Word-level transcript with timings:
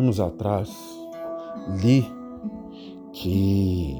anos 0.00 0.20
atrás, 0.20 0.70
li 1.82 2.04
que 3.12 3.96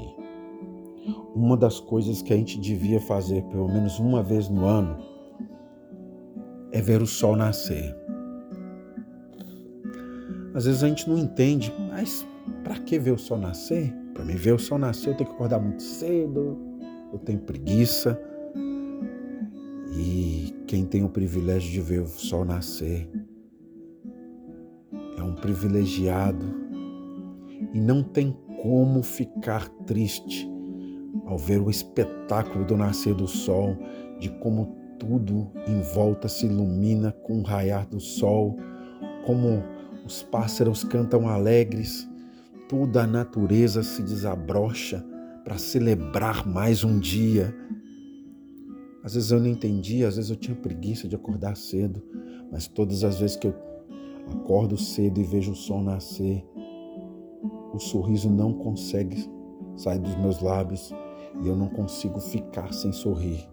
uma 1.35 1.55
das 1.57 1.79
coisas 1.79 2.21
que 2.21 2.33
a 2.33 2.37
gente 2.37 2.59
devia 2.59 2.99
fazer 2.99 3.43
pelo 3.43 3.67
menos 3.67 3.99
uma 3.99 4.23
vez 4.23 4.49
no 4.49 4.65
ano 4.65 4.97
é 6.71 6.81
ver 6.81 7.01
o 7.01 7.07
sol 7.07 7.35
nascer. 7.35 7.95
Às 10.53 10.65
vezes 10.65 10.83
a 10.83 10.87
gente 10.87 11.09
não 11.09 11.17
entende, 11.17 11.73
mas 11.89 12.25
para 12.63 12.75
que 12.79 12.99
ver 12.99 13.11
o 13.11 13.17
sol 13.17 13.37
nascer? 13.37 13.93
Para 14.13 14.23
me 14.23 14.33
ver 14.33 14.53
o 14.53 14.59
sol 14.59 14.77
nascer, 14.77 15.09
eu 15.09 15.17
tenho 15.17 15.29
que 15.29 15.35
acordar 15.35 15.59
muito 15.59 15.81
cedo, 15.81 16.57
eu 17.11 17.19
tenho 17.19 17.39
preguiça. 17.39 18.19
E 19.95 20.53
quem 20.67 20.85
tem 20.85 21.03
o 21.03 21.09
privilégio 21.09 21.71
de 21.71 21.81
ver 21.81 22.01
o 22.01 22.07
sol 22.07 22.45
nascer 22.45 23.07
privilegiado 25.43 26.45
e 27.73 27.79
não 27.81 28.01
tem 28.01 28.31
como 28.61 29.03
ficar 29.03 29.67
triste 29.85 30.49
ao 31.25 31.37
ver 31.37 31.61
o 31.61 31.69
espetáculo 31.69 32.63
do 32.63 32.77
nascer 32.77 33.13
do 33.13 33.27
sol, 33.27 33.77
de 34.21 34.29
como 34.39 34.73
tudo 34.97 35.51
em 35.67 35.81
volta 35.93 36.29
se 36.29 36.45
ilumina 36.45 37.11
com 37.11 37.39
o 37.39 37.43
raiar 37.43 37.85
do 37.85 37.99
sol, 37.99 38.55
como 39.25 39.61
os 40.05 40.23
pássaros 40.23 40.85
cantam 40.85 41.27
alegres, 41.27 42.09
toda 42.69 43.03
a 43.03 43.07
natureza 43.07 43.83
se 43.83 44.01
desabrocha 44.01 45.05
para 45.43 45.57
celebrar 45.57 46.47
mais 46.47 46.85
um 46.85 46.97
dia. 46.97 47.53
Às 49.03 49.15
vezes 49.15 49.29
eu 49.29 49.41
não 49.41 49.47
entendia, 49.47 50.07
às 50.07 50.15
vezes 50.15 50.31
eu 50.31 50.37
tinha 50.37 50.55
preguiça 50.55 51.05
de 51.05 51.17
acordar 51.17 51.57
cedo, 51.57 52.01
mas 52.49 52.65
todas 52.65 53.03
as 53.03 53.19
vezes 53.19 53.35
que 53.35 53.47
eu 53.47 53.72
acordo 54.31 54.77
cedo 54.77 55.19
e 55.19 55.23
vejo 55.23 55.51
o 55.51 55.55
sol 55.55 55.81
nascer, 55.81 56.45
o 57.73 57.79
sorriso 57.79 58.29
não 58.29 58.53
consegue 58.53 59.29
sair 59.75 59.99
dos 59.99 60.15
meus 60.15 60.41
lábios 60.41 60.93
e 61.41 61.47
eu 61.47 61.55
não 61.55 61.67
consigo 61.67 62.19
ficar 62.19 62.71
sem 62.73 62.91
sorrir. 62.91 63.47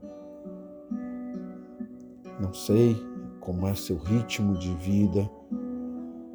Não 2.40 2.52
sei 2.52 2.96
como 3.40 3.66
é 3.66 3.74
seu 3.74 3.96
ritmo 3.96 4.56
de 4.56 4.72
vida. 4.74 5.30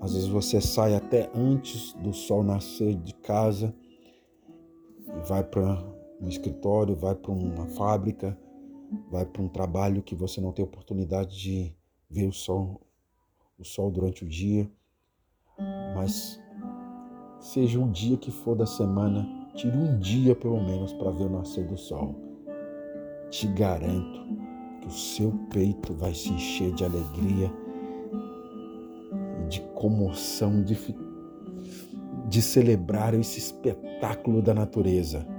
Às 0.02 0.14
vezes 0.14 0.28
você 0.28 0.60
sai 0.60 0.96
até 0.96 1.30
antes 1.34 1.94
do 1.94 2.14
sol 2.14 2.44
nascer 2.44 2.96
de 2.96 3.14
casa 3.16 3.74
e 5.08 5.28
vai 5.28 5.44
para 5.44 5.84
um 6.22 6.28
escritório, 6.28 6.96
vai 6.96 7.16
para 7.16 7.32
uma 7.32 7.68
fábrica, 7.68 8.38
vai 9.12 9.26
para 9.26 9.42
um 9.42 9.48
trabalho 9.48 10.04
que 10.04 10.16
você 10.16 10.42
não 10.42 10.52
tem 10.52 10.64
oportunidade 10.64 11.40
de 11.40 11.76
ver 12.10 12.28
o 12.28 12.34
sol, 12.34 12.82
o 13.58 13.64
sol 13.64 13.92
durante 13.92 14.24
o 14.24 14.28
dia. 14.28 14.70
Mas 15.96 16.40
seja 17.40 17.80
um 17.80 17.92
dia 17.92 18.18
que 18.18 18.32
for 18.32 18.56
da 18.56 18.66
semana, 18.66 19.28
tire 19.56 19.76
um 19.78 19.98
dia 20.00 20.36
pelo 20.36 20.62
menos 20.64 20.94
para 20.94 21.12
ver 21.12 21.26
o 21.26 21.30
nascer 21.30 21.66
do 21.66 21.78
sol. 21.78 22.16
Te 23.30 23.48
garanto 23.48 24.26
que 24.82 24.88
o 24.88 24.92
seu 24.92 25.32
peito 25.52 25.94
vai 25.94 26.14
se 26.14 26.30
encher 26.30 26.74
de 26.74 26.84
alegria 26.84 27.52
e 29.44 29.48
de 29.48 29.62
comoção, 29.74 30.62
de, 30.64 30.78
de 32.28 32.42
celebrar 32.42 33.14
esse 33.14 33.40
espetáculo 33.40 34.42
da 34.42 34.54
natureza. 34.54 35.35